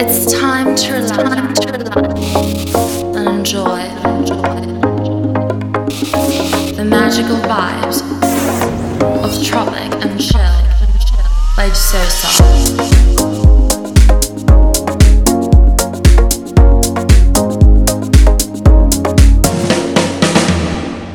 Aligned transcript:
It's 0.00 0.32
time 0.32 0.76
to 0.76 0.92
relax 0.92 1.58
and 3.16 3.28
enjoy 3.28 3.82
the 6.76 6.84
magical 6.88 7.36
vibes 7.38 8.00
of 9.24 9.44
Tropic 9.44 9.92
and 10.04 10.20
Chill 10.20 10.40
by 11.56 11.70
Sosa. 11.72 12.28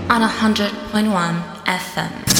On 0.09 0.21
100.1 0.21 1.63
FM. 1.65 2.32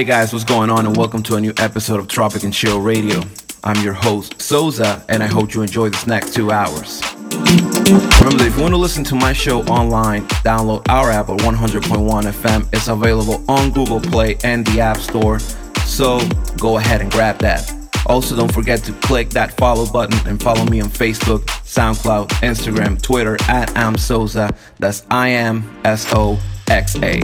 Hey 0.00 0.06
guys, 0.06 0.32
what's 0.32 0.46
going 0.46 0.70
on? 0.70 0.86
And 0.86 0.96
welcome 0.96 1.22
to 1.24 1.36
a 1.36 1.40
new 1.42 1.52
episode 1.58 2.00
of 2.00 2.08
Tropic 2.08 2.42
and 2.42 2.54
Chill 2.54 2.80
Radio. 2.80 3.20
I'm 3.62 3.84
your 3.84 3.92
host, 3.92 4.40
Souza, 4.40 5.04
and 5.10 5.22
I 5.22 5.26
hope 5.26 5.52
you 5.52 5.60
enjoy 5.60 5.90
this 5.90 6.06
next 6.06 6.32
two 6.32 6.50
hours. 6.50 7.02
Remember 7.20 8.38
that 8.38 8.46
if 8.46 8.56
you 8.56 8.62
want 8.62 8.72
to 8.72 8.78
listen 8.78 9.04
to 9.04 9.14
my 9.14 9.34
show 9.34 9.60
online, 9.64 10.26
download 10.42 10.88
our 10.88 11.10
app 11.10 11.28
at 11.28 11.40
100.1 11.40 11.82
FM. 11.82 12.66
It's 12.72 12.88
available 12.88 13.44
on 13.46 13.72
Google 13.72 14.00
Play 14.00 14.38
and 14.42 14.66
the 14.68 14.80
App 14.80 14.96
Store, 14.96 15.38
so 15.84 16.26
go 16.56 16.78
ahead 16.78 17.02
and 17.02 17.12
grab 17.12 17.36
that. 17.40 17.70
Also, 18.06 18.34
don't 18.34 18.54
forget 18.54 18.82
to 18.84 18.92
click 19.02 19.28
that 19.28 19.54
follow 19.58 19.84
button 19.84 20.18
and 20.26 20.42
follow 20.42 20.64
me 20.64 20.80
on 20.80 20.88
Facebook, 20.88 21.40
SoundCloud, 21.44 22.28
Instagram, 22.40 23.02
Twitter 23.02 23.36
at 23.50 23.76
I'm 23.76 23.98
Souza. 23.98 24.48
That's 24.78 25.04
I 25.10 25.32
M 25.32 25.78
S 25.84 26.10
O 26.14 26.40
X 26.68 26.96
A. 27.02 27.20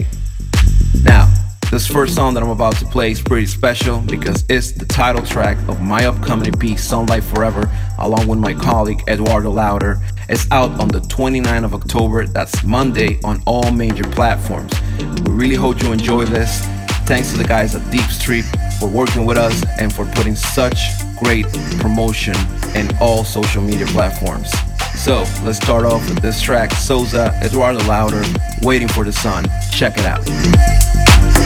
Now, 1.01 1.33
this 1.71 1.87
first 1.87 2.15
song 2.15 2.33
that 2.33 2.43
I'm 2.43 2.49
about 2.49 2.75
to 2.77 2.85
play 2.85 3.11
is 3.11 3.21
pretty 3.21 3.45
special 3.45 3.99
because 3.99 4.45
it's 4.47 4.71
the 4.71 4.85
title 4.85 5.25
track 5.25 5.57
of 5.67 5.81
my 5.81 6.05
upcoming 6.05 6.53
EP, 6.53 6.77
Sunlight 6.77 7.23
Forever, 7.23 7.69
along 7.99 8.27
with 8.27 8.39
my 8.39 8.53
colleague 8.53 9.03
Eduardo 9.07 9.51
Lauder. 9.51 9.99
It's 10.29 10.49
out 10.51 10.71
on 10.79 10.87
the 10.87 10.99
29th 10.99 11.65
of 11.65 11.73
October, 11.73 12.25
that's 12.25 12.63
Monday, 12.63 13.19
on 13.23 13.41
all 13.45 13.71
major 13.71 14.03
platforms. 14.03 14.71
We 15.25 15.31
really 15.31 15.55
hope 15.55 15.81
you 15.81 15.91
enjoy 15.91 16.25
this. 16.25 16.61
Thanks 17.05 17.31
to 17.31 17.37
the 17.37 17.43
guys 17.43 17.75
at 17.75 17.89
Deep 17.91 18.09
Street 18.11 18.45
for 18.79 18.87
working 18.87 19.25
with 19.25 19.37
us 19.37 19.63
and 19.79 19.91
for 19.91 20.05
putting 20.05 20.35
such 20.35 20.77
great 21.19 21.47
promotion 21.79 22.35
in 22.75 22.89
all 23.01 23.23
social 23.23 23.61
media 23.61 23.87
platforms. 23.87 24.51
So 24.95 25.25
let's 25.43 25.57
start 25.57 25.85
off 25.85 26.07
with 26.09 26.21
this 26.21 26.41
track, 26.41 26.71
Souza, 26.71 27.37
Eduardo 27.43 27.83
Lauder, 27.85 28.23
Waiting 28.61 28.87
for 28.87 29.03
the 29.03 29.13
Sun. 29.13 29.45
Check 29.71 29.97
it 29.97 30.05
out. 30.05 31.36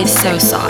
By 0.00 0.06
Sosa. 0.06 0.69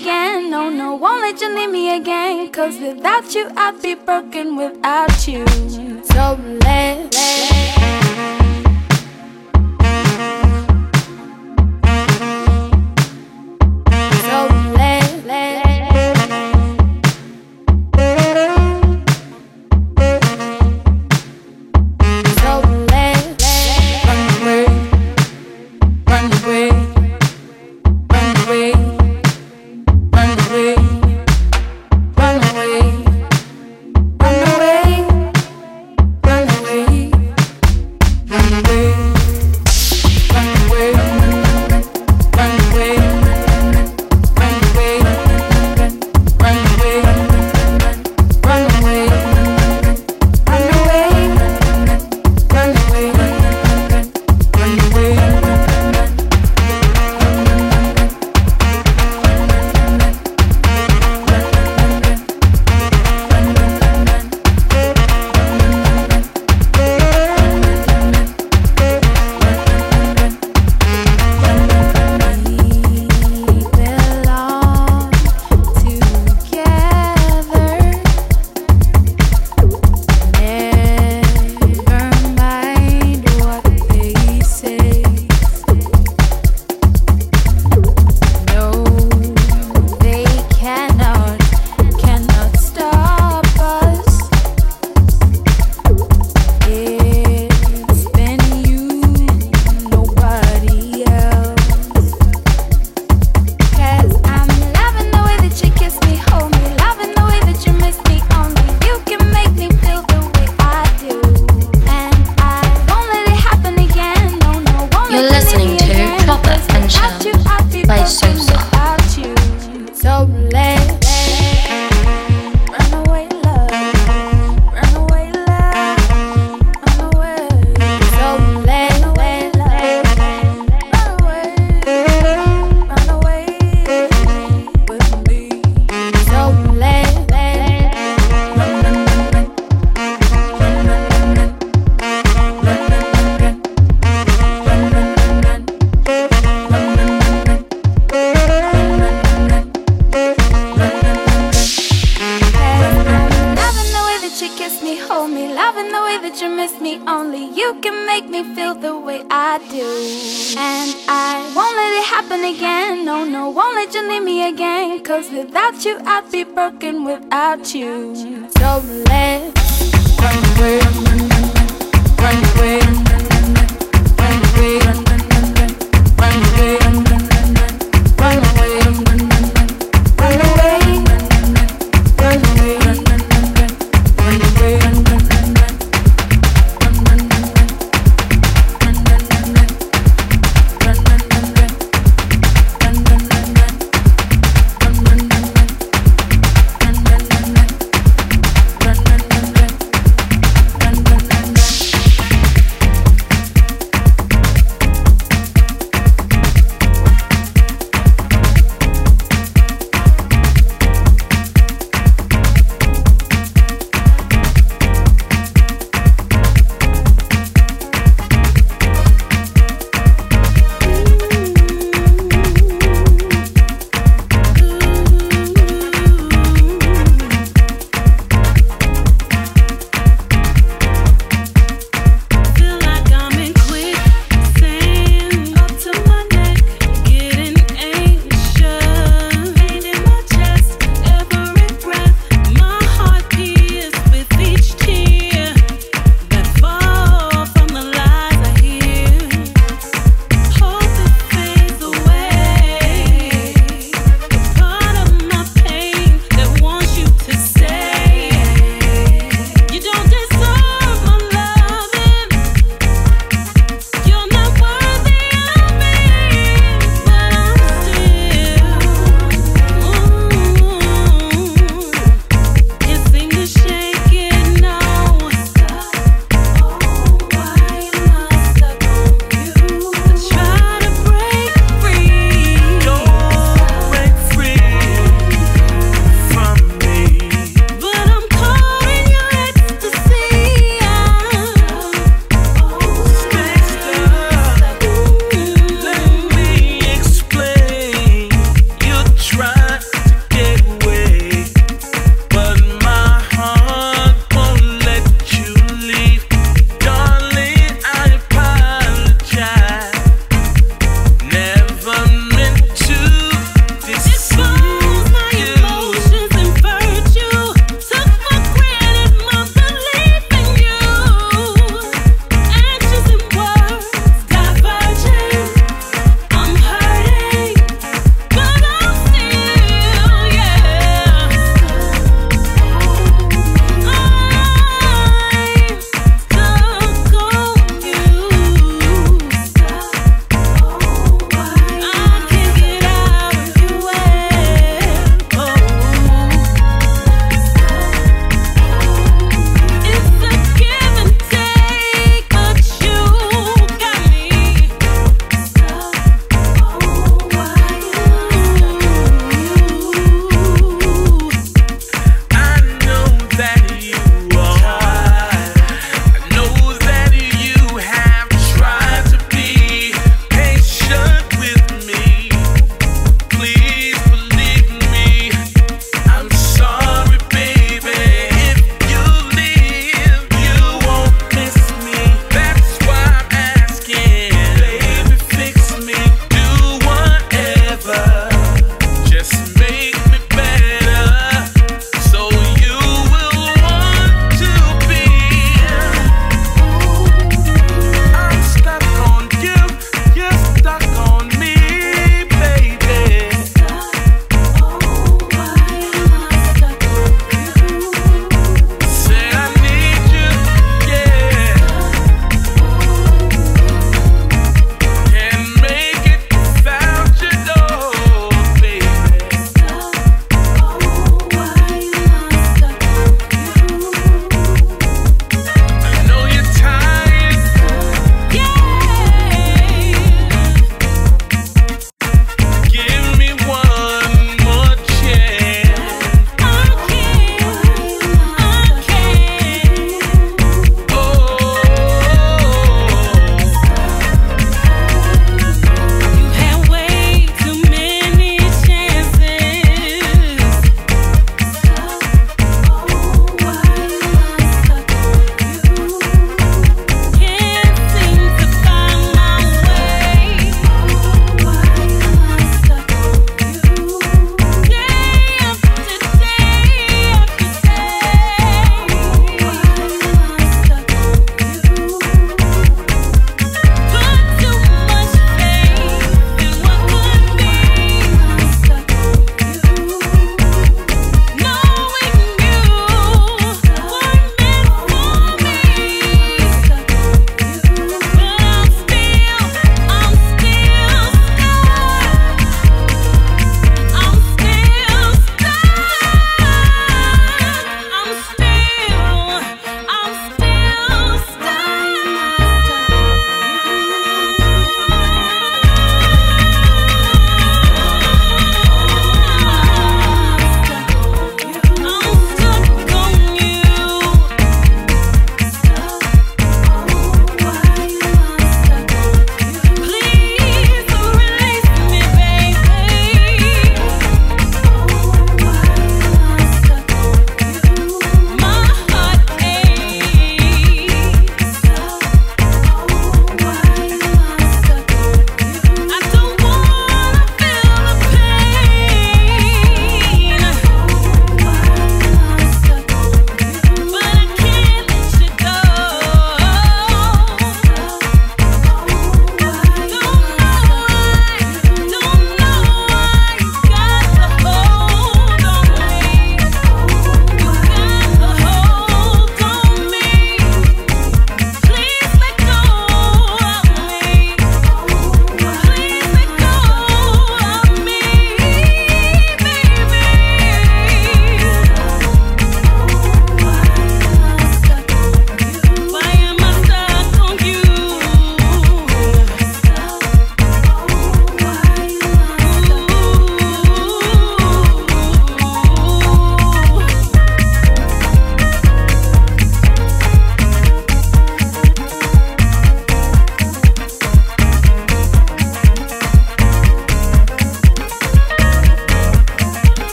again. 0.00 0.50
No, 0.50 0.68
no, 0.70 0.94
won't 0.94 1.20
let 1.20 1.40
you 1.40 1.54
leave 1.54 1.70
me 1.70 1.96
again. 1.96 2.50
Cause 2.50 2.78
without 2.78 3.34
you, 3.34 3.48
I'd 3.56 3.80
be 3.82 3.94
broken 3.94 4.56
without 4.56 5.28
you. 5.28 5.46
So 6.12 6.38
let, 6.62 7.14
let 7.14 7.23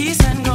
peace 0.00 0.24
and 0.24 0.49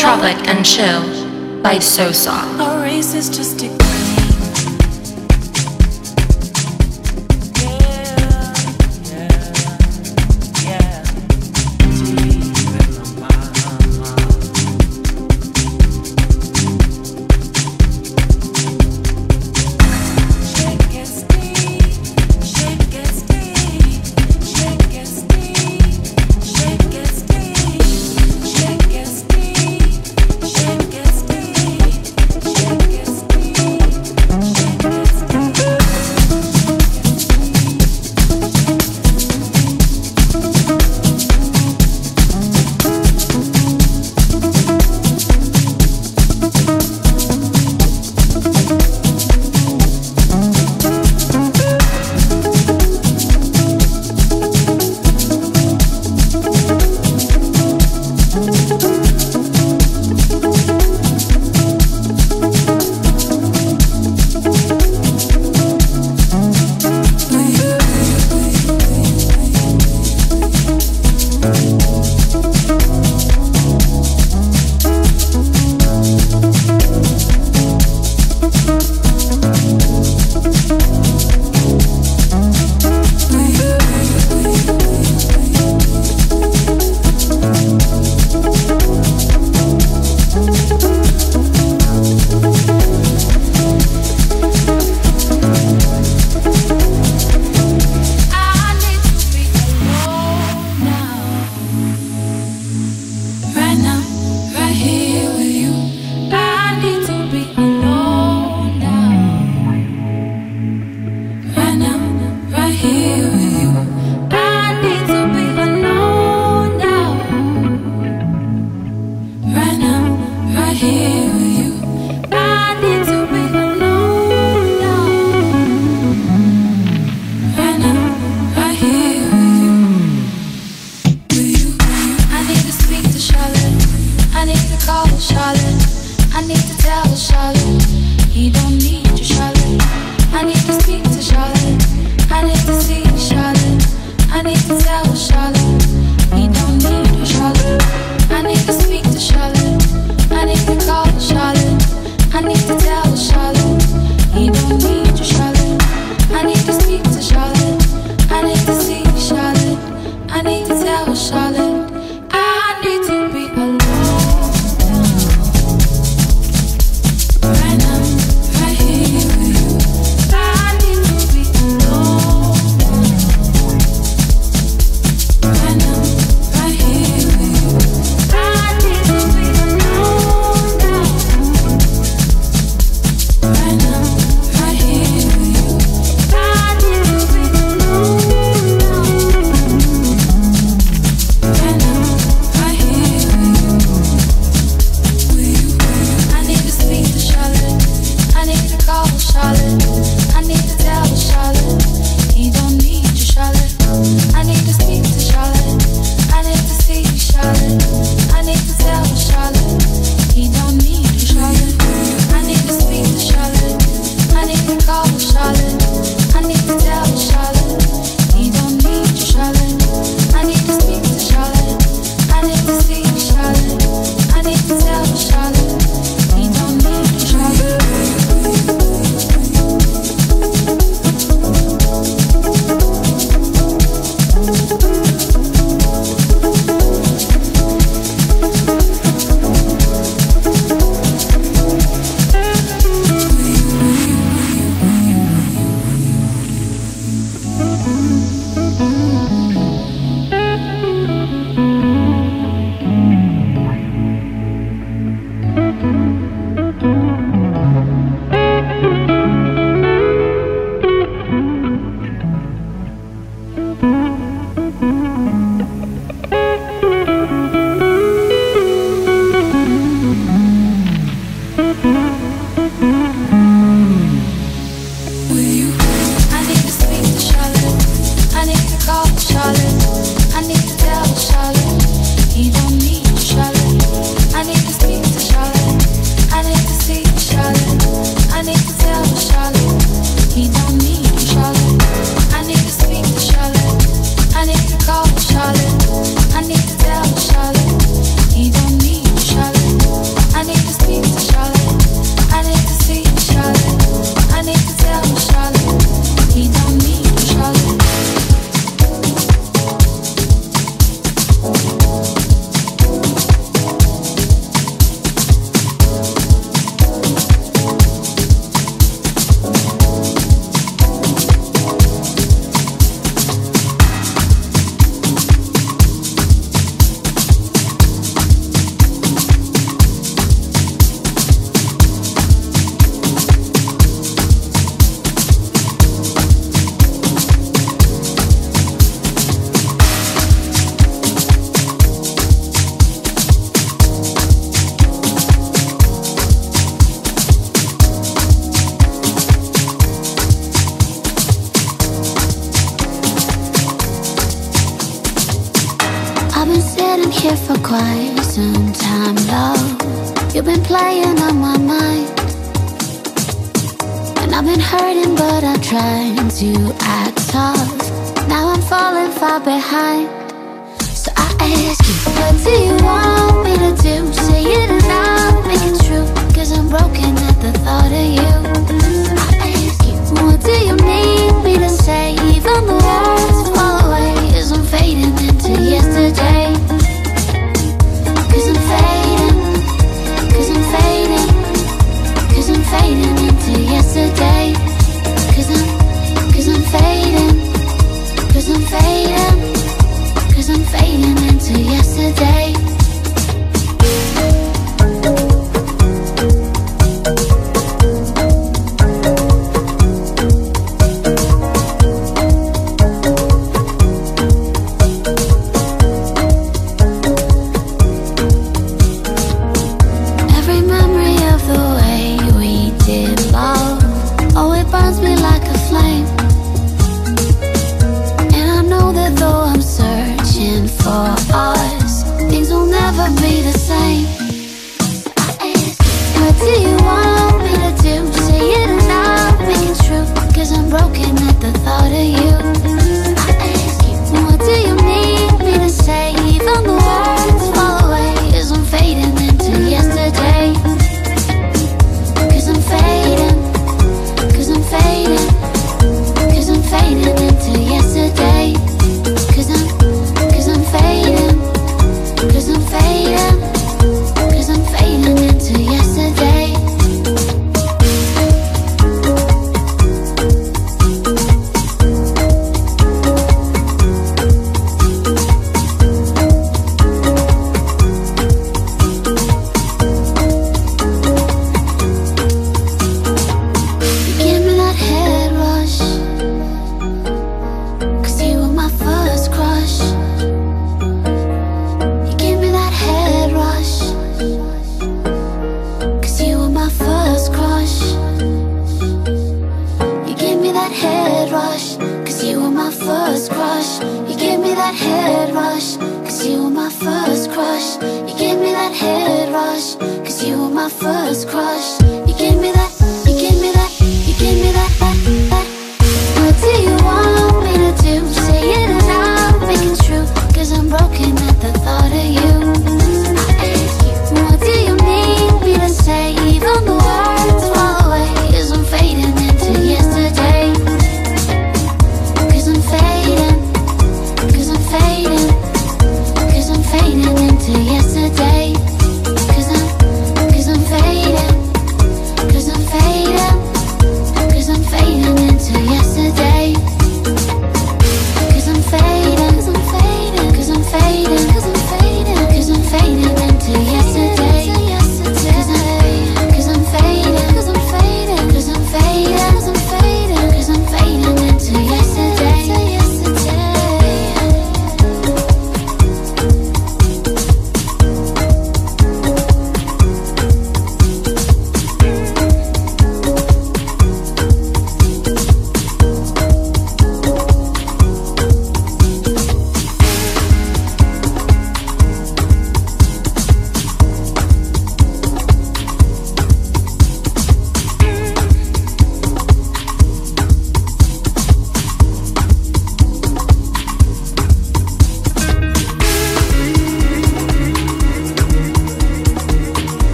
Tropic 0.00 0.48
and 0.48 0.64
Chill 0.64 1.62
by 1.62 1.78
Sosa. 1.78 2.30
Our 2.30 2.80
race 2.80 3.12
is 3.12 3.28
just 3.28 3.62
a 3.62 3.79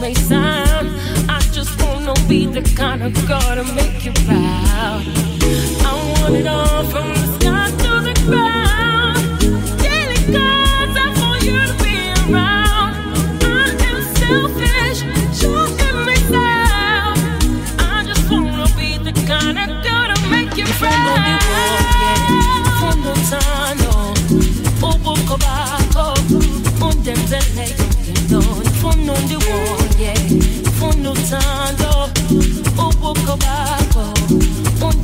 may 0.00 0.14
sound. 0.14 0.88
I 1.28 1.40
just 1.52 1.80
wanna 1.82 2.14
be 2.26 2.46
the 2.46 2.62
kind 2.74 3.02
of 3.02 3.12
girl 3.28 3.40
to 3.40 3.64
make 3.74 4.04
you 4.04 4.12
proud. 4.12 5.19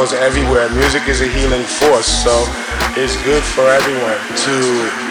goes 0.00 0.14
everywhere. 0.14 0.66
Music 0.70 1.06
is 1.08 1.20
a 1.20 1.28
healing 1.28 1.62
force. 1.62 2.06
So 2.06 2.32
it's 2.96 3.22
good 3.22 3.42
for 3.42 3.66
everyone 3.68 4.16
to 4.46 4.56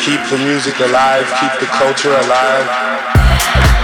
keep 0.02 0.20
the 0.32 0.38
music 0.44 0.80
alive, 0.80 1.28
keep 1.40 1.53
the 1.60 1.68
culture 1.68 2.10
alive. 2.10 3.79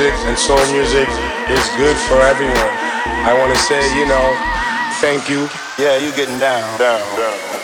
Music 0.00 0.28
and 0.28 0.38
soul 0.38 0.72
music 0.72 1.08
is 1.50 1.68
good 1.76 1.94
for 2.08 2.16
everyone. 2.22 2.56
I 2.56 3.36
want 3.38 3.52
to 3.52 3.60
say, 3.60 3.82
you 3.98 4.06
know, 4.06 4.32
thank 4.98 5.28
you. 5.28 5.46
Yeah, 5.78 5.98
you 5.98 6.10
getting 6.16 6.38
down, 6.38 6.78
down, 6.78 7.00
down. 7.18 7.59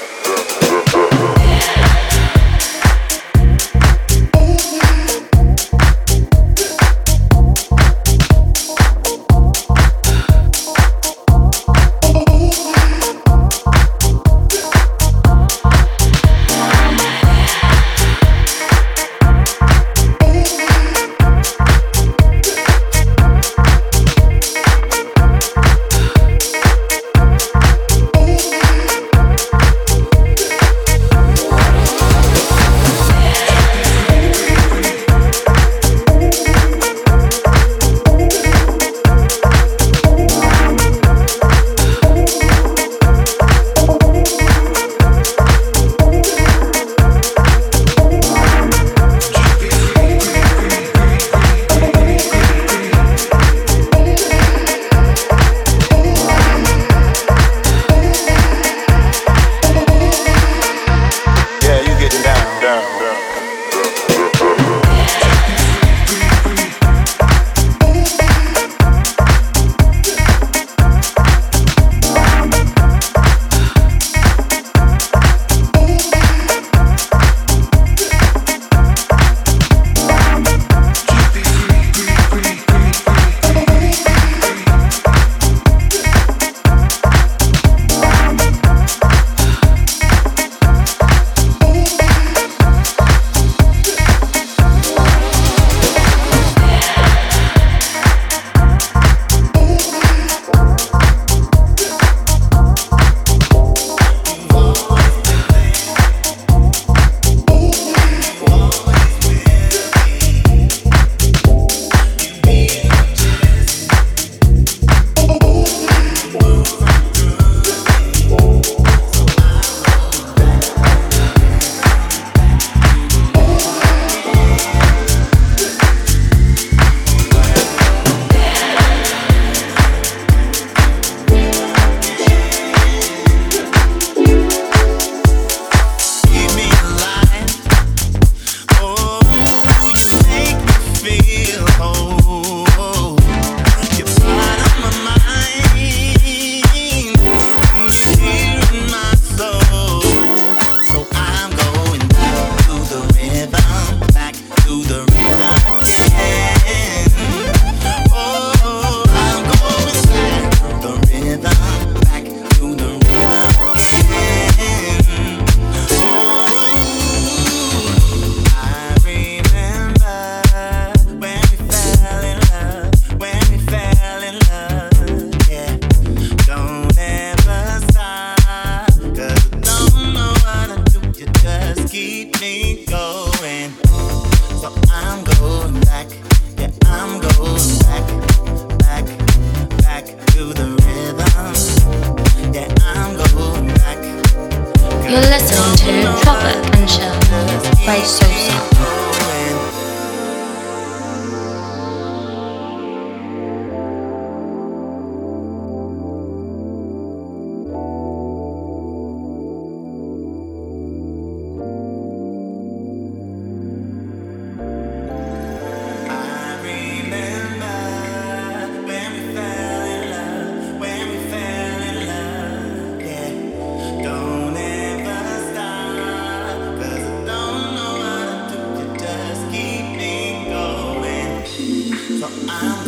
All 232.08 232.86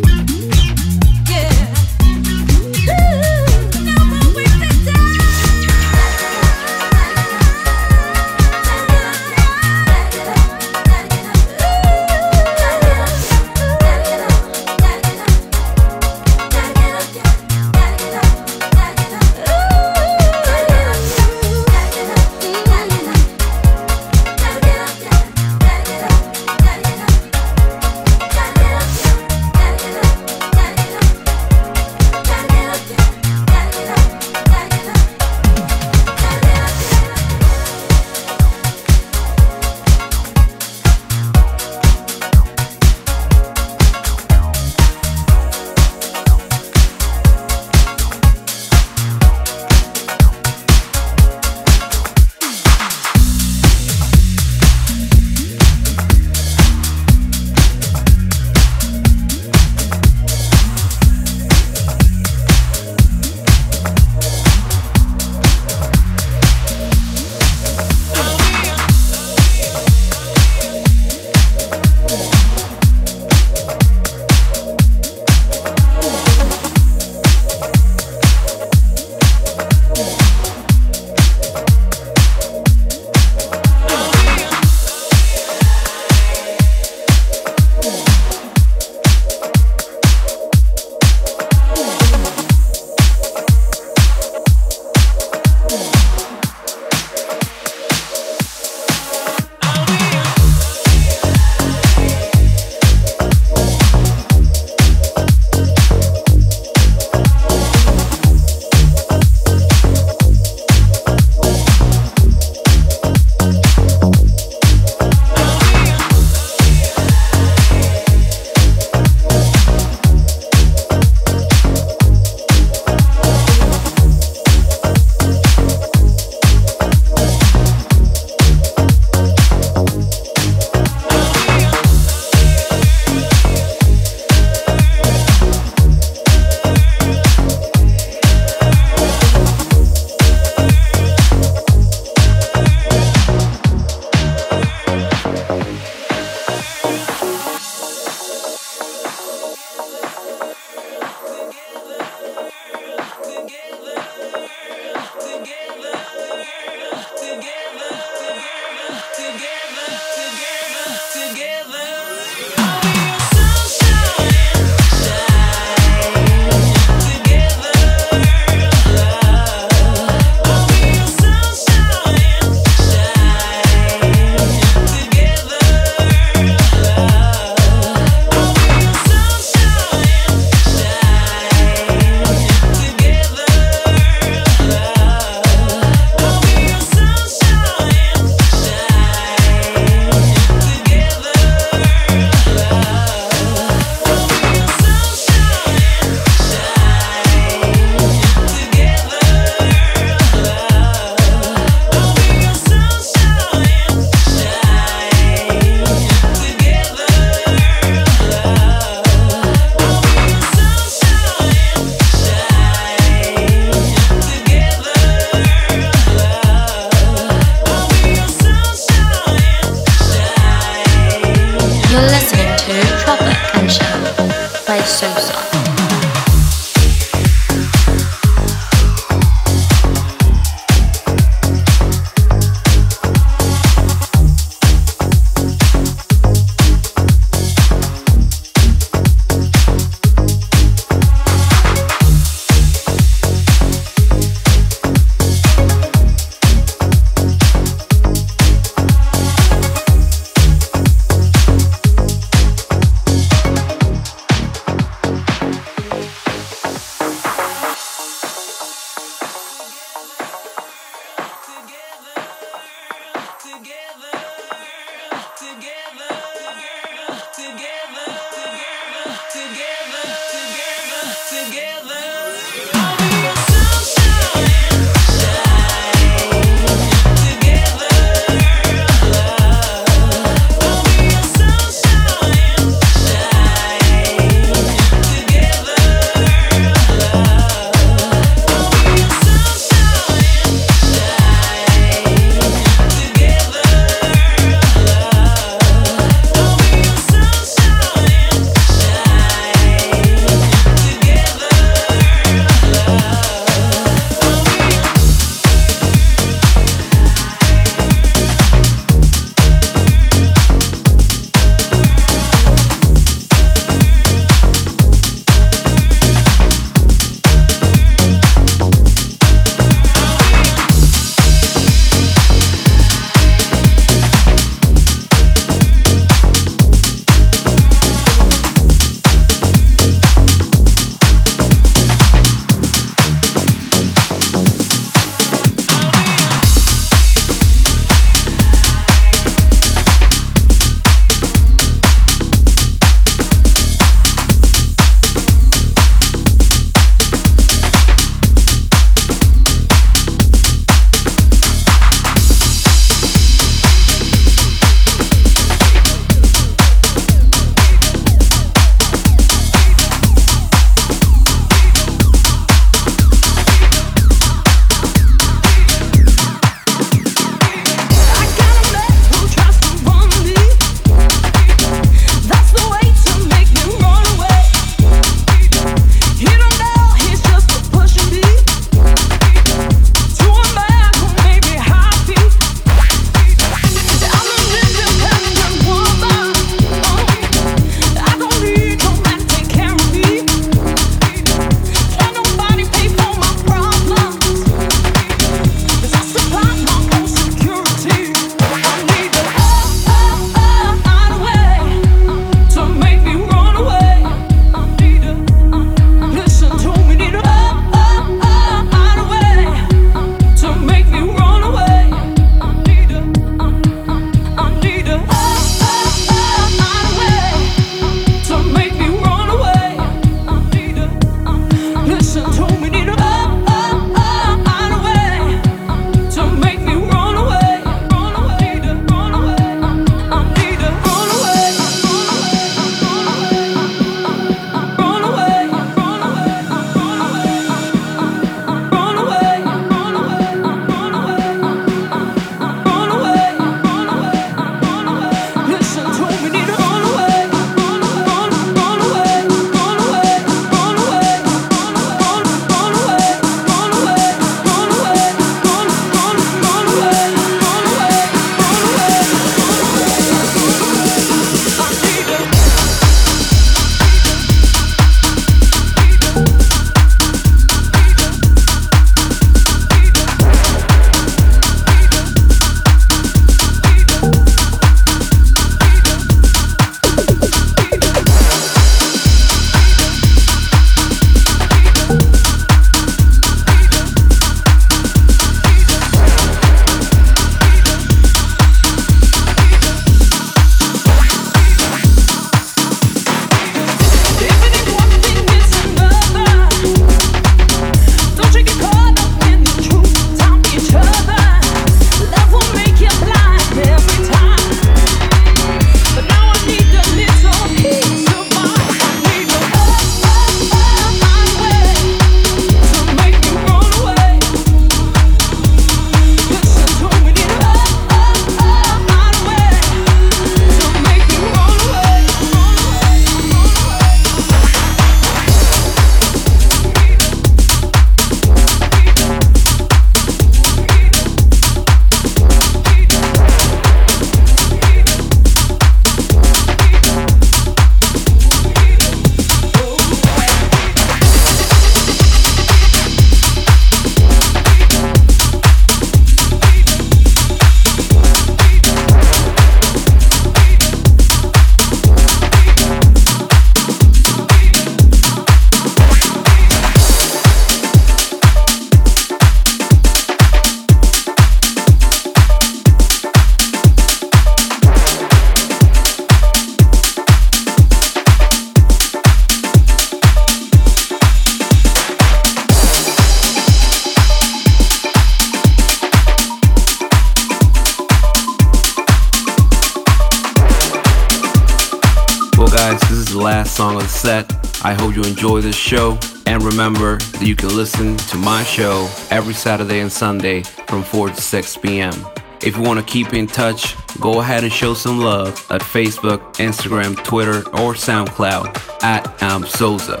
you 587.28 587.36
can 587.36 587.54
listen 587.54 587.94
to 587.94 588.16
my 588.16 588.42
show 588.42 588.88
every 589.10 589.34
Saturday 589.34 589.80
and 589.80 589.92
Sunday 589.92 590.42
from 590.66 590.82
4 590.82 591.10
to 591.10 591.20
6 591.20 591.56
p.m. 591.58 591.92
If 592.40 592.56
you 592.56 592.62
want 592.62 592.80
to 592.80 592.90
keep 592.90 593.12
in 593.12 593.26
touch, 593.26 593.76
go 594.00 594.22
ahead 594.22 594.44
and 594.44 594.52
show 594.52 594.72
some 594.72 594.98
love 595.00 595.46
at 595.50 595.60
Facebook, 595.60 596.20
Instagram, 596.36 596.96
Twitter, 597.04 597.40
or 597.50 597.74
SoundCloud 597.74 598.82
at 598.82 599.04
AmpSouza. 599.18 600.00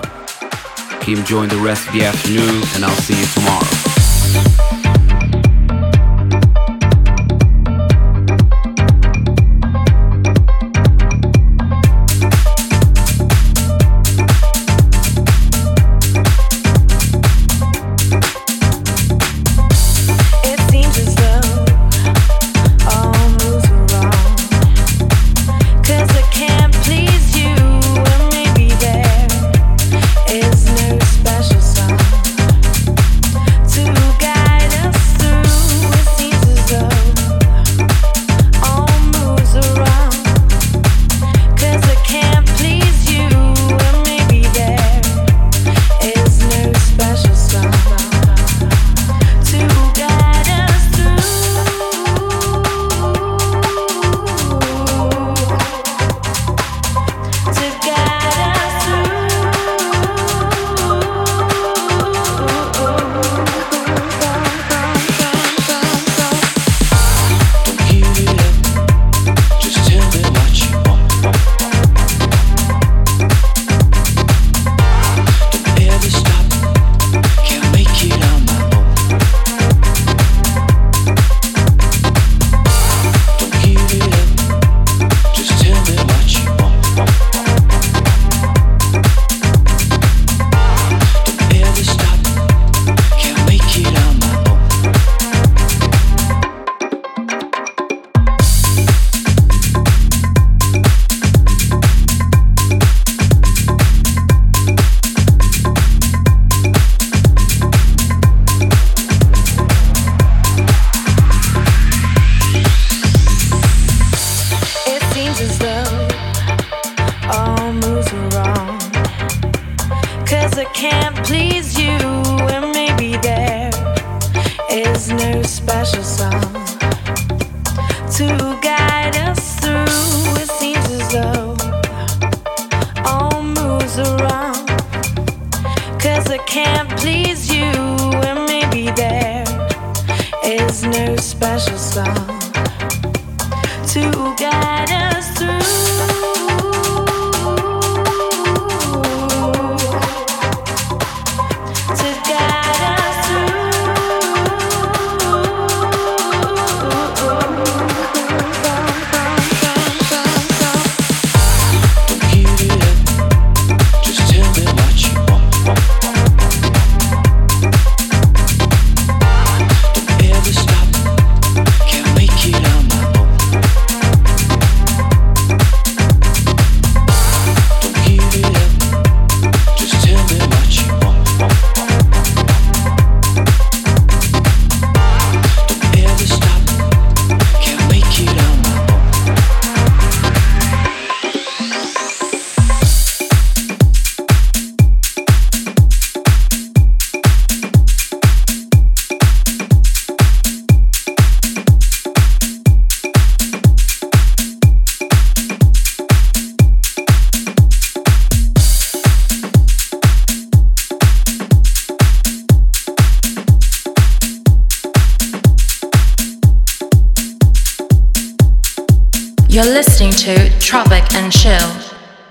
Keep 1.02 1.18
enjoying 1.18 1.50
the 1.50 1.58
rest 1.58 1.86
of 1.88 1.92
the 1.92 2.04
afternoon, 2.04 2.62
and 2.74 2.82
I'll 2.82 2.96
see 2.96 3.20
you 3.20 3.26
tomorrow. 3.26 3.77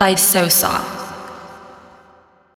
You're 0.08 0.16
listening 0.16 0.50
to 0.50 0.97